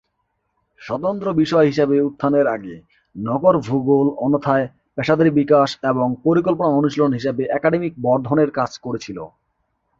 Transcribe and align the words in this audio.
স্বতন্ত্র 0.81 1.27
বিষয় 1.33 1.65
হিসাবে 1.65 1.95
উত্থানের 2.01 2.47
আগে, 2.47 2.75
নগর 3.15 3.55
ভূগোল 3.59 4.07
অন্যথায় 4.17 4.65
পেশাদারী 4.95 5.31
বিকাশ 5.31 5.69
এবং 5.83 6.07
পরিকল্পনা 6.23 6.69
অনুশীলন 6.71 7.11
হিসাবে 7.13 7.43
একাডেমিক 7.49 7.93
বর্ধনের 8.01 8.49
কাজ 8.51 8.71
করেছিল। 8.77 9.17